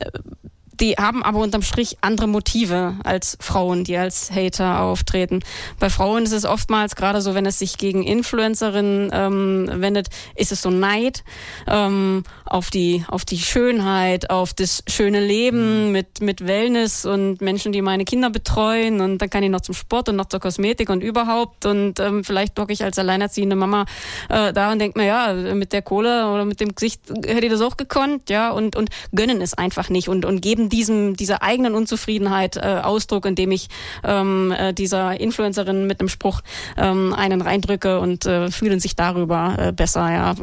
[0.80, 5.40] die haben aber unterm Strich andere Motive als Frauen, die als Hater auftreten.
[5.78, 10.52] Bei Frauen ist es oftmals, gerade so, wenn es sich gegen Influencerinnen ähm, wendet, ist
[10.52, 11.24] es so Neid
[11.66, 15.92] ähm, auf die auf die Schönheit, auf das schöne Leben mhm.
[15.92, 19.74] mit mit Wellness und Menschen, die meine Kinder betreuen und dann kann ich noch zum
[19.74, 23.84] Sport und noch zur Kosmetik und überhaupt und ähm, vielleicht docke ich als alleinerziehende Mama
[24.28, 27.52] äh, da und denke mir, ja, mit der Kohle oder mit dem Gesicht hätte ich
[27.52, 31.42] das auch gekonnt, ja, und und gönnen es einfach nicht und und geben diesem, dieser
[31.42, 33.68] eigenen Unzufriedenheit äh, Ausdruck, indem ich
[34.04, 36.40] ähm, äh, dieser Influencerin mit einem Spruch
[36.76, 40.10] ähm, einen reindrücke und äh, fühlen sich darüber äh, besser.
[40.10, 40.34] Ja.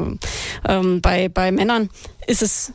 [0.68, 1.90] Ähm, bei, bei Männern
[2.28, 2.74] ist es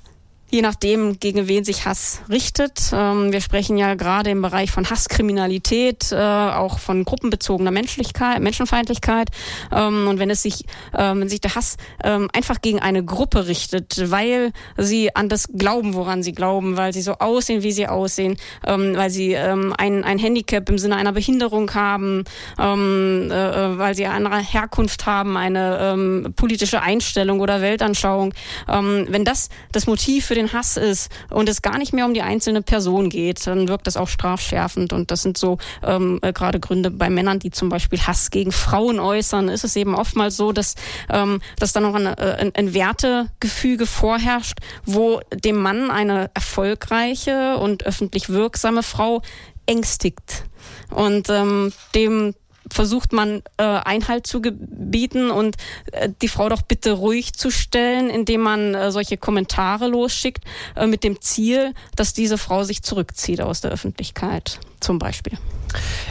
[0.50, 2.90] je nachdem, gegen wen sich Hass richtet.
[2.92, 9.28] Ähm, wir sprechen ja gerade im Bereich von Hasskriminalität, äh, auch von gruppenbezogener Menschlichkeit, Menschenfeindlichkeit.
[9.72, 10.64] Ähm, und wenn es sich,
[10.96, 15.94] ähm, wenn sich der Hass einfach gegen eine Gruppe richtet, weil sie an das glauben,
[15.94, 19.72] woran sie glauben, weil sie so aussehen, wie sie aussehen, weil sie ein,
[20.04, 22.24] ein Handicap im Sinne einer Behinderung haben,
[22.58, 28.34] äh, äh, weil sie eine andere Herkunft haben, eine politische Einstellung oder Weltanschauung.
[28.66, 32.22] wenn das das Motiv für den Hass ist und es gar nicht mehr um die
[32.22, 34.92] einzelne Person geht, dann wirkt das auch strafschärfend.
[34.92, 38.52] Und das sind so ähm, äh, gerade Gründe bei Männern, die zum Beispiel Hass gegen
[38.52, 39.48] Frauen äußern.
[39.48, 40.74] Ist es eben oftmals so, dass,
[41.08, 47.56] ähm, dass da noch ein, äh, ein, ein Wertegefüge vorherrscht, wo dem Mann eine erfolgreiche
[47.58, 49.22] und öffentlich wirksame Frau
[49.66, 50.44] ängstigt.
[50.90, 52.34] Und ähm, dem
[52.72, 55.56] versucht man äh, Einhalt zu gebieten und
[55.92, 60.44] äh, die Frau doch bitte ruhig zu stellen, indem man äh, solche Kommentare losschickt
[60.76, 65.38] äh, mit dem Ziel, dass diese Frau sich zurückzieht aus der Öffentlichkeit, zum Beispiel.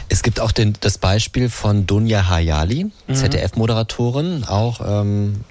[0.08, 3.14] Es gibt auch den, das Beispiel von Dunja Hayali, mhm.
[3.14, 5.44] ZDF-Moderatorin, auch ähm,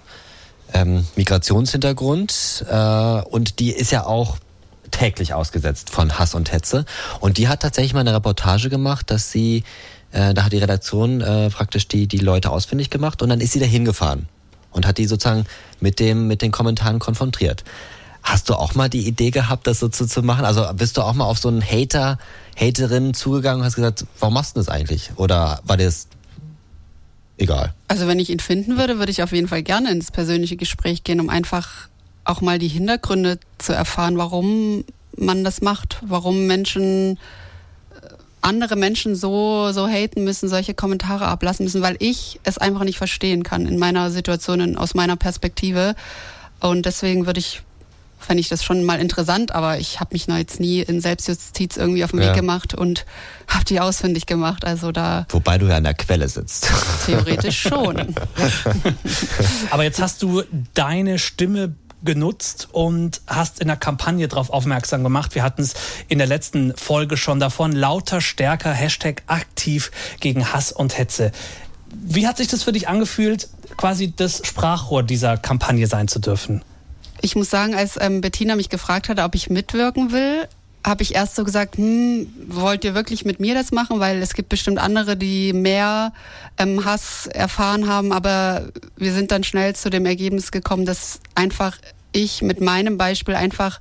[0.73, 4.37] ähm, Migrationshintergrund äh, und die ist ja auch
[4.91, 6.85] täglich ausgesetzt von Hass und Hetze
[7.19, 9.63] und die hat tatsächlich mal eine Reportage gemacht, dass sie
[10.11, 13.53] äh, da hat die Redaktion äh, praktisch die, die Leute ausfindig gemacht und dann ist
[13.53, 14.27] sie da hingefahren
[14.71, 15.45] und hat die sozusagen
[15.79, 17.63] mit dem, mit den Kommentaren konfrontiert.
[18.23, 20.45] Hast du auch mal die Idee gehabt, das so zu, zu machen?
[20.45, 22.17] Also bist du auch mal auf so einen Hater,
[22.59, 25.11] Haterin zugegangen und hast gesagt, warum machst du das eigentlich?
[25.15, 26.07] Oder war dir das
[27.37, 27.73] egal?
[27.87, 31.03] Also wenn ich ihn finden würde, würde ich auf jeden Fall gerne ins persönliche Gespräch
[31.03, 31.87] gehen, um einfach
[32.25, 34.83] auch mal die Hintergründe zu erfahren, warum
[35.15, 37.17] man das macht, warum Menschen
[38.41, 42.97] andere Menschen so, so haten müssen, solche Kommentare ablassen müssen, weil ich es einfach nicht
[42.97, 45.95] verstehen kann in meiner Situation, in, aus meiner Perspektive.
[46.59, 47.61] Und deswegen würde ich,
[48.19, 51.77] fände ich das schon mal interessant, aber ich habe mich noch jetzt nie in Selbstjustiz
[51.77, 52.27] irgendwie auf den ja.
[52.27, 53.05] Weg gemacht und
[53.47, 54.65] habe die ausfindig gemacht.
[54.65, 55.25] Also da.
[55.29, 56.69] Wobei du ja an der Quelle sitzt.
[57.05, 58.15] Theoretisch schon.
[59.71, 65.35] aber jetzt hast du deine Stimme genutzt und hast in der Kampagne darauf aufmerksam gemacht.
[65.35, 65.73] Wir hatten es
[66.07, 67.71] in der letzten Folge schon davon.
[67.71, 71.31] Lauter, stärker, Hashtag aktiv gegen Hass und Hetze.
[71.91, 76.63] Wie hat sich das für dich angefühlt, quasi das Sprachrohr dieser Kampagne sein zu dürfen?
[77.21, 80.47] Ich muss sagen, als ähm, Bettina mich gefragt hatte, ob ich mitwirken will,
[80.85, 83.99] habe ich erst so gesagt, hm, wollt ihr wirklich mit mir das machen?
[83.99, 86.13] Weil es gibt bestimmt andere, die mehr
[86.57, 91.77] ähm, Hass erfahren haben, aber wir sind dann schnell zu dem Ergebnis gekommen, dass einfach
[92.11, 93.79] ich mit meinem Beispiel einfach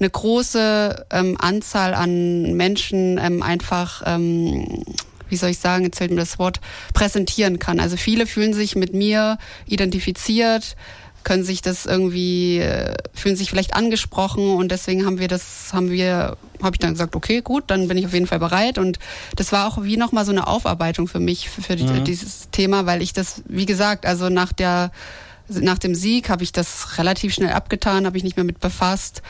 [0.00, 4.84] eine große ähm, Anzahl an Menschen ähm, einfach, ähm,
[5.28, 6.60] wie soll ich sagen, jetzt fällt mir das Wort,
[6.94, 7.80] präsentieren kann.
[7.80, 10.76] Also viele fühlen sich mit mir identifiziert,
[11.28, 15.90] können sich das irgendwie, äh, fühlen sich vielleicht angesprochen und deswegen haben wir das, haben
[15.90, 18.98] wir, habe ich dann gesagt, okay, gut, dann bin ich auf jeden Fall bereit und
[19.36, 22.04] das war auch wie nochmal so eine Aufarbeitung für mich, für, mhm.
[22.04, 24.90] dieses Thema, weil ich das, wie gesagt, also nach der,
[25.48, 29.20] nach dem Sieg habe ich das relativ schnell abgetan, habe ich nicht mehr mit befasst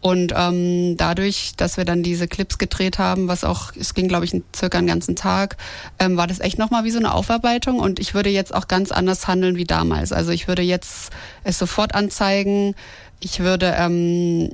[0.00, 4.24] und ähm, dadurch, dass wir dann diese Clips gedreht haben, was auch, es ging, glaube
[4.24, 5.58] ich, circa einen ganzen Tag,
[5.98, 7.78] ähm, war das echt nochmal wie so eine Aufarbeitung.
[7.78, 10.12] Und ich würde jetzt auch ganz anders handeln wie damals.
[10.12, 11.10] Also ich würde jetzt
[11.44, 12.74] es sofort anzeigen.
[13.20, 14.50] Ich würde ähm,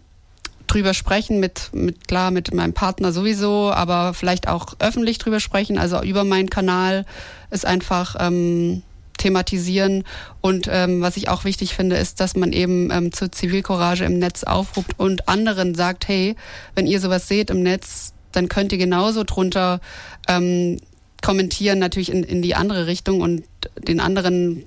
[0.66, 5.78] drüber sprechen mit, mit klar mit meinem Partner sowieso, aber vielleicht auch öffentlich drüber sprechen,
[5.78, 7.06] also über meinen Kanal
[7.50, 8.82] ist einfach ähm,
[9.16, 10.04] thematisieren.
[10.40, 14.18] Und ähm, was ich auch wichtig finde, ist, dass man eben ähm, zur Zivilcourage im
[14.18, 16.36] Netz aufruft und anderen sagt, hey,
[16.74, 19.80] wenn ihr sowas seht im Netz, dann könnt ihr genauso drunter
[20.28, 20.78] ähm,
[21.22, 23.44] kommentieren, natürlich in, in die andere Richtung und
[23.88, 24.64] den anderen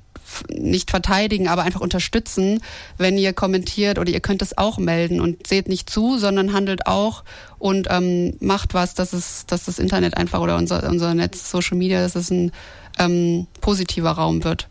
[0.51, 2.61] nicht verteidigen, aber einfach unterstützen,
[2.97, 6.87] wenn ihr kommentiert oder ihr könnt es auch melden und seht nicht zu, sondern handelt
[6.87, 7.23] auch
[7.57, 11.77] und ähm, macht was, dass es, dass das Internet einfach oder unser, unser Netz, Social
[11.77, 12.51] Media, dass es ein
[12.97, 14.67] ähm, positiver Raum wird.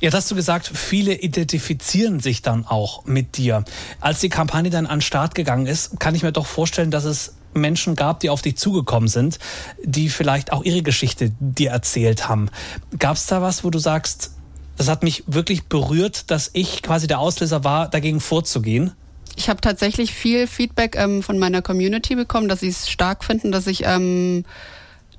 [0.00, 3.64] Jetzt hast du gesagt, viele identifizieren sich dann auch mit dir.
[4.00, 7.04] Als die Kampagne dann an den Start gegangen ist, kann ich mir doch vorstellen, dass
[7.04, 9.38] es Menschen gab, die auf dich zugekommen sind,
[9.84, 12.48] die vielleicht auch ihre Geschichte dir erzählt haben.
[12.98, 14.32] Gab es da was, wo du sagst,
[14.76, 18.92] das hat mich wirklich berührt, dass ich quasi der Auslöser war, dagegen vorzugehen?
[19.36, 23.52] Ich habe tatsächlich viel Feedback ähm, von meiner Community bekommen, dass sie es stark finden,
[23.52, 24.44] dass ich ähm,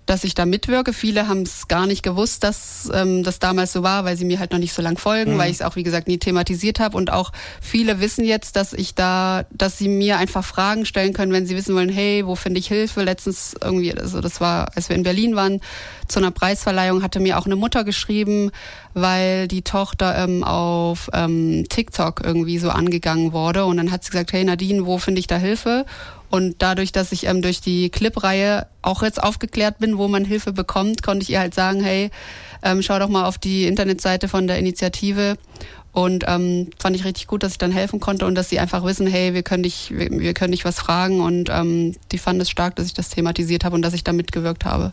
[0.06, 0.94] dass ich da mitwirke.
[0.94, 4.40] Viele haben es gar nicht gewusst, dass ähm, das damals so war, weil sie mir
[4.40, 5.38] halt noch nicht so lang folgen, mhm.
[5.38, 6.98] weil ich es auch wie gesagt nie thematisiert habe.
[6.98, 11.32] Und auch viele wissen jetzt, dass ich da, dass sie mir einfach Fragen stellen können,
[11.32, 13.04] wenn sie wissen wollen, hey, wo finde ich Hilfe?
[13.04, 15.62] Letztens irgendwie, also das war, als wir in Berlin waren,
[16.08, 18.52] zu einer Preisverleihung hatte mir auch eine Mutter geschrieben,
[18.94, 23.66] weil die Tochter ähm, auf ähm, TikTok irgendwie so angegangen wurde.
[23.66, 25.86] Und dann hat sie gesagt, hey Nadine, wo finde ich da Hilfe?
[26.34, 30.52] Und dadurch, dass ich ähm, durch die Clip-Reihe auch jetzt aufgeklärt bin, wo man Hilfe
[30.52, 32.10] bekommt, konnte ich ihr halt sagen, hey,
[32.64, 35.38] ähm, schau doch mal auf die Internetseite von der Initiative.
[35.92, 38.84] Und ähm, fand ich richtig gut, dass ich dann helfen konnte und dass sie einfach
[38.84, 41.22] wissen, hey, wir können dich, wir, wir können dich was fragen.
[41.22, 44.12] Und ähm, die fanden es stark, dass ich das thematisiert habe und dass ich da
[44.12, 44.92] mitgewirkt habe.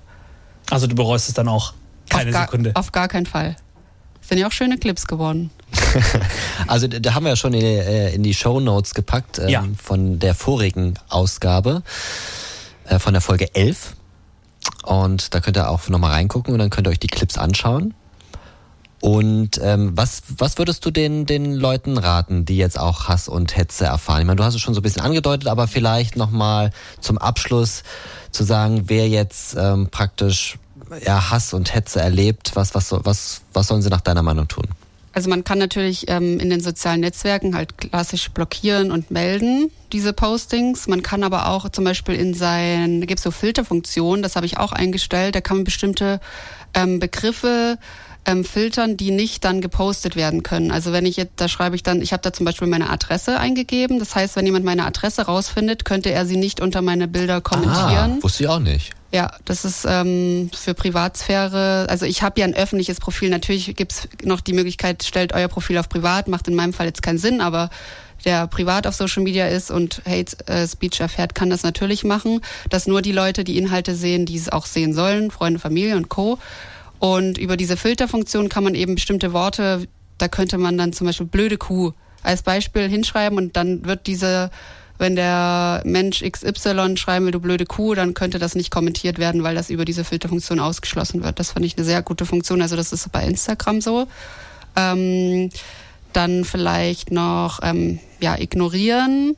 [0.68, 1.72] Also du bereust es dann auch
[2.10, 2.72] keine auf gar, Sekunde.
[2.74, 3.56] Auf gar keinen Fall.
[4.20, 5.50] Sind ja auch schöne Clips geworden.
[6.66, 9.64] also da haben wir ja schon in, äh, in die Show Notes gepackt ähm, ja.
[9.82, 11.82] von der vorigen Ausgabe,
[12.84, 13.94] äh, von der Folge 11.
[14.84, 17.94] Und da könnt ihr auch nochmal reingucken und dann könnt ihr euch die Clips anschauen.
[19.00, 23.56] Und ähm, was, was würdest du den, den Leuten raten, die jetzt auch Hass und
[23.56, 24.20] Hetze erfahren?
[24.20, 27.82] Ich meine, du hast es schon so ein bisschen angedeutet, aber vielleicht nochmal zum Abschluss
[28.30, 30.58] zu sagen, wer jetzt ähm, praktisch
[31.04, 34.66] ja, Hass und Hetze erlebt, was, was, was, was sollen sie nach deiner Meinung tun?
[35.12, 40.12] Also man kann natürlich ähm, in den sozialen Netzwerken halt klassisch blockieren und melden, diese
[40.12, 40.86] Postings.
[40.86, 44.46] Man kann aber auch zum Beispiel in sein, da gibt es so Filterfunktionen, das habe
[44.46, 46.20] ich auch eingestellt, da kann man bestimmte
[46.74, 47.78] ähm, Begriffe
[48.24, 50.70] ähm, filtern, die nicht dann gepostet werden können.
[50.70, 53.38] Also wenn ich jetzt, da schreibe ich dann, ich habe da zum Beispiel meine Adresse
[53.38, 53.98] eingegeben.
[53.98, 58.18] Das heißt, wenn jemand meine Adresse rausfindet, könnte er sie nicht unter meine Bilder kommentieren.
[58.18, 58.92] Ah, wusste ich auch nicht.
[59.12, 61.86] Ja, das ist ähm, für Privatsphäre.
[61.88, 63.28] Also ich habe ja ein öffentliches Profil.
[63.28, 66.28] Natürlich gibt's noch die Möglichkeit, stellt euer Profil auf privat.
[66.28, 67.70] Macht in meinem Fall jetzt keinen Sinn, aber
[68.24, 72.40] der privat auf Social Media ist und Hate äh, Speech erfährt, kann das natürlich machen.
[72.68, 76.08] Dass nur die Leute die Inhalte sehen, die es auch sehen sollen, Freunde, Familie und
[76.08, 76.38] Co.
[77.00, 81.26] Und über diese Filterfunktion kann man eben bestimmte Worte, da könnte man dann zum Beispiel
[81.26, 84.50] blöde Kuh als Beispiel hinschreiben und dann wird diese,
[85.00, 89.42] wenn der Mensch XY schreiben will, du blöde Kuh, dann könnte das nicht kommentiert werden,
[89.42, 91.38] weil das über diese Filterfunktion ausgeschlossen wird.
[91.38, 92.60] Das fand ich eine sehr gute Funktion.
[92.60, 94.06] Also das ist bei Instagram so.
[94.76, 95.48] Ähm,
[96.12, 99.36] dann vielleicht noch ähm, ja ignorieren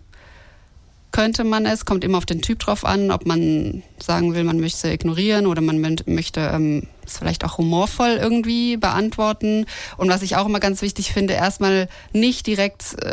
[1.12, 4.58] könnte man es, kommt immer auf den Typ drauf an, ob man sagen will, man
[4.58, 9.66] möchte ignorieren oder man möchte ähm, es vielleicht auch humorvoll irgendwie beantworten.
[9.96, 13.08] Und was ich auch immer ganz wichtig finde, erstmal nicht direkt äh,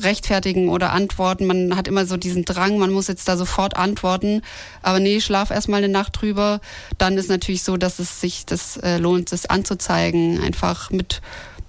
[0.00, 1.46] rechtfertigen oder antworten.
[1.46, 4.42] Man hat immer so diesen Drang, man muss jetzt da sofort antworten.
[4.82, 6.60] Aber nee, schlaf erstmal eine Nacht drüber.
[6.98, 11.20] Dann ist natürlich so, dass es sich das äh, lohnt, das anzuzeigen, einfach mit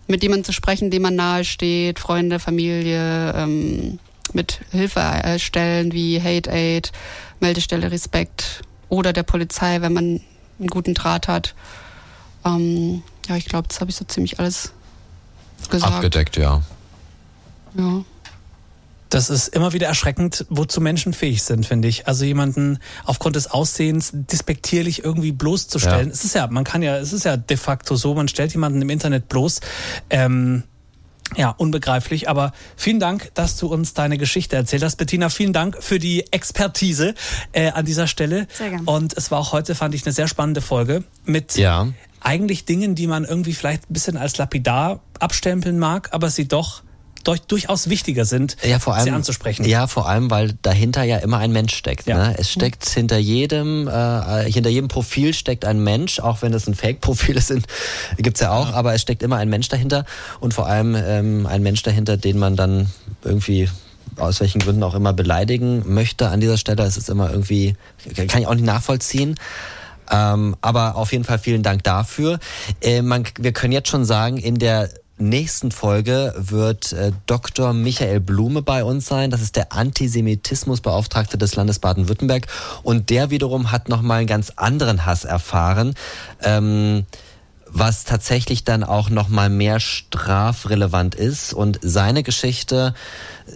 [0.08, 3.98] mit jemandem zu sprechen, dem man nahe steht, Freunde, Familie, ähm,
[4.34, 6.91] mit Hilfestellen wie Hate Aid,
[7.39, 10.22] Meldestelle Respekt oder der Polizei, wenn man
[10.60, 11.56] einen guten Draht hat.
[12.46, 14.74] Ähm, ja, ich glaube, das habe ich so ziemlich alles
[15.70, 15.94] gesagt.
[15.94, 16.62] Abgedeckt, ja.
[17.78, 18.04] Ja.
[19.10, 22.08] Das ist immer wieder erschreckend, wozu Menschen fähig sind, finde ich.
[22.08, 26.08] Also jemanden aufgrund des Aussehens despektierlich irgendwie bloßzustellen.
[26.08, 26.13] Ja.
[26.13, 28.82] Es ist ja, man kann ja, es ist ja de facto so, man stellt jemanden
[28.82, 29.60] im Internet bloß.
[30.10, 30.63] Ähm,
[31.36, 32.30] ja, unbegreiflich.
[32.30, 34.98] Aber vielen Dank, dass du uns deine Geschichte erzählt hast.
[34.98, 37.15] Bettina, vielen Dank für die Expertise
[37.54, 38.48] äh, an dieser Stelle.
[38.54, 38.86] Sehr gern.
[38.86, 41.88] Und es war auch heute, fand ich, eine sehr spannende Folge mit Ja.
[42.20, 46.84] eigentlich Dingen, die man irgendwie vielleicht ein bisschen als lapidar abstempeln mag, aber sie doch
[47.24, 49.66] durchaus wichtiger sind, Ja, vor allem, sie anzusprechen.
[49.66, 52.08] Ja, vor allem, weil dahinter ja immer ein Mensch steckt.
[52.08, 52.18] Ja.
[52.30, 52.36] Ne?
[52.38, 56.76] Es steckt hinter jedem, äh, hinter jedem Profil steckt ein Mensch, auch wenn es ein
[56.76, 57.64] Fake-Profil ist, in-
[58.18, 60.06] gibt's ja auch, aber es steckt immer ein Mensch dahinter
[60.40, 62.88] und vor allem ähm, ein Mensch dahinter, den man dann
[63.24, 63.70] irgendwie
[64.18, 66.84] aus welchen Gründen auch immer beleidigen möchte an dieser Stelle.
[66.84, 67.76] Es ist immer irgendwie,
[68.16, 69.36] kann ich auch nicht nachvollziehen.
[70.12, 72.40] Ähm, aber auf jeden Fall vielen Dank dafür.
[72.82, 74.90] Äh, man, wir können jetzt schon sagen, in der
[75.22, 77.74] nächsten Folge wird äh, Dr.
[77.74, 79.32] Michael Blume bei uns sein.
[79.32, 82.48] Das ist der Antisemitismusbeauftragte des Landes Baden-Württemberg.
[82.84, 85.96] Und der wiederum hat nochmal einen ganz anderen Hass erfahren.
[86.42, 87.06] Ähm,
[87.74, 92.94] was tatsächlich dann auch noch mal mehr strafrelevant ist und seine Geschichte,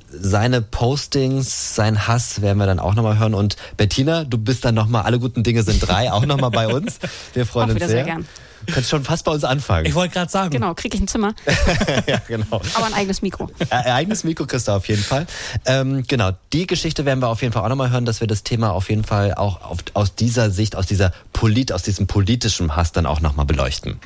[0.10, 4.64] seine Postings, sein Hass werden wir dann auch noch mal hören und Bettina, du bist
[4.64, 7.00] dann noch mal alle guten Dinge sind drei auch noch mal bei uns.
[7.34, 7.90] Wir freuen Auch uns sehr.
[7.90, 8.26] sehr gern.
[8.66, 9.86] Du kannst schon fast bei uns anfangen.
[9.86, 11.34] Ich wollte gerade sagen, Genau, kriege ich ein Zimmer,
[12.08, 12.62] ja, genau.
[12.74, 13.50] aber ein eigenes Mikro.
[13.70, 15.28] Ein eigenes Mikro kriegst du auf jeden Fall.
[15.66, 18.44] Ähm, genau, die Geschichte werden wir auf jeden Fall auch nochmal hören, dass wir das
[18.44, 22.76] Thema auf jeden Fall auch auf, aus dieser Sicht, aus dieser Polit, aus diesem politischen
[22.76, 24.00] Hass dann auch nochmal beleuchten.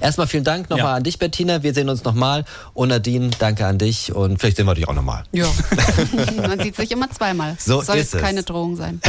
[0.00, 0.94] Erstmal vielen Dank nochmal Ja.
[0.96, 1.62] an dich, Bettina.
[1.62, 2.44] Wir sehen uns nochmal.
[2.74, 4.14] Und Nadine, danke an dich.
[4.14, 5.24] Und vielleicht sehen wir dich auch nochmal.
[5.32, 5.46] Ja.
[6.46, 7.56] Man sieht sich immer zweimal.
[7.58, 8.20] So Soll ist es.
[8.20, 9.00] keine Drohung sein.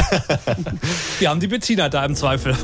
[1.18, 2.54] wir haben die Bettina da im Zweifel.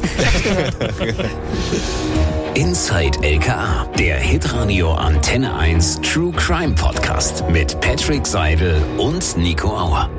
[2.54, 10.10] Inside LKA, der Hitradio Antenne 1 True Crime Podcast mit Patrick Seidel und Nico Auer.